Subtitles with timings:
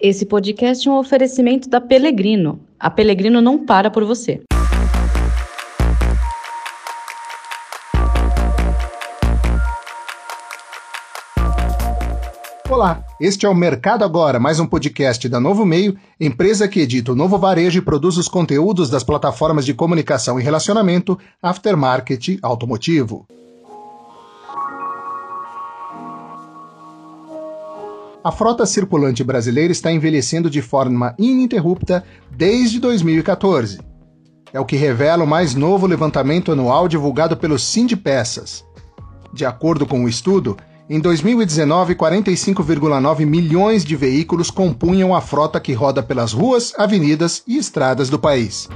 [0.00, 2.60] Esse podcast é um oferecimento da Pelegrino.
[2.78, 4.40] A Pelegrino não para por você.
[12.70, 17.10] Olá, este é o Mercado Agora, mais um podcast da Novo Meio, empresa que edita
[17.10, 23.26] o novo varejo e produz os conteúdos das plataformas de comunicação e relacionamento Aftermarket Automotivo.
[28.22, 33.78] A frota circulante brasileira está envelhecendo de forma ininterrupta desde 2014.
[34.52, 38.64] É o que revela o mais novo levantamento anual divulgado pelo Sindpeças.
[39.32, 40.56] De acordo com o estudo,
[40.90, 47.56] em 2019, 45,9 milhões de veículos compunham a frota que roda pelas ruas, avenidas e
[47.56, 48.68] estradas do país.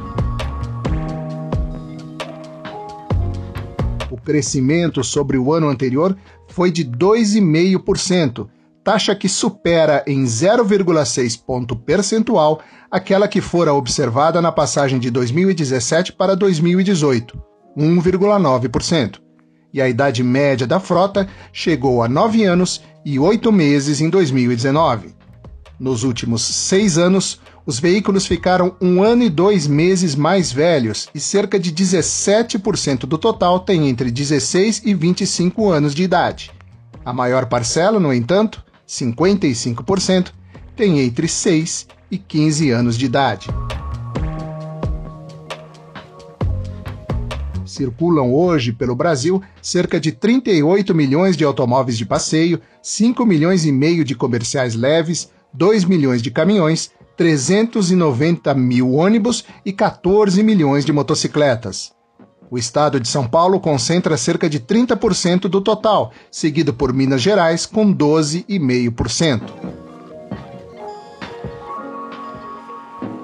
[4.09, 8.47] O crescimento sobre o ano anterior foi de 2,5%,
[8.85, 16.13] taxa que supera em 0,6 ponto percentual aquela que fora observada na passagem de 2017
[16.13, 17.41] para 2018,
[17.77, 19.21] 1,9%.
[19.73, 25.15] E a idade média da frota chegou a 9 anos e 8 meses em 2019.
[25.81, 31.21] Nos últimos seis anos, os veículos ficaram um ano e dois meses mais velhos e
[31.21, 36.51] cerca de 17% do total tem entre 16 e 25 anos de idade.
[37.05, 38.63] A maior parcela, no entanto,
[38.93, 40.33] 55%,
[40.77, 43.49] tem entre 6 e 15 anos de idade.
[47.65, 53.73] Circulam hoje pelo Brasil cerca de 38 milhões de automóveis de passeio, 5 milhões e
[53.73, 60.93] meio de comerciais leves, 2 milhões de caminhões, 390 mil ônibus e 14 milhões de
[60.93, 61.93] motocicletas.
[62.53, 67.65] O estado de São Paulo concentra cerca de 30% do total, seguido por Minas Gerais
[67.65, 69.41] com 12,5%.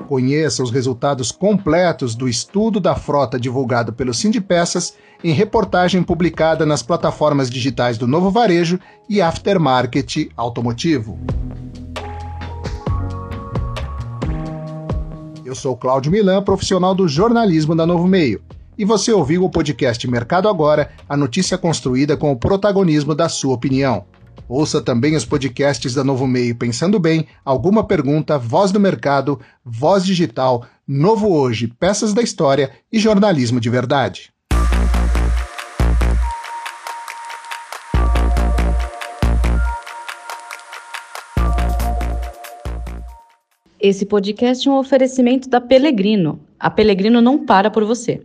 [0.09, 6.83] Conheça os resultados completos do estudo da frota divulgado pelo Sindipeças em reportagem publicada nas
[6.83, 8.81] plataformas digitais do Novo Varejo
[9.11, 11.19] e Aftermarket Automotivo.
[15.45, 18.41] Eu sou Cláudio Milan, profissional do jornalismo da Novo Meio
[18.79, 23.55] e você ouviu o podcast Mercado Agora, a notícia construída com o protagonismo da sua
[23.55, 24.05] opinião.
[24.49, 30.07] Ouça também os podcasts da Novo Meio Pensando Bem, Alguma Pergunta, Voz do Mercado, Voz
[30.07, 34.33] Digital, Novo Hoje, Peças da História e Jornalismo de Verdade.
[43.81, 46.41] Esse podcast é um oferecimento da Pelegrino.
[46.59, 48.17] A Pelegrino não para por você.